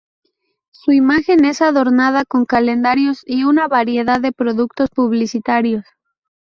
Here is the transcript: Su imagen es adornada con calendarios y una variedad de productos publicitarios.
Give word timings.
Su 0.71 0.93
imagen 0.93 1.45
es 1.45 1.61
adornada 1.61 2.25
con 2.25 2.45
calendarios 2.47 3.21
y 3.23 3.43
una 3.43 3.67
variedad 3.67 4.19
de 4.19 4.31
productos 4.31 4.89
publicitarios. 4.89 5.85